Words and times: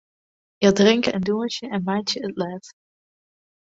Hja 0.61 0.69
drinke 0.77 1.09
en 1.15 1.21
dûnsje 1.27 1.65
en 1.75 1.81
meitsje 1.87 2.19
it 2.27 2.35
let. 2.41 2.65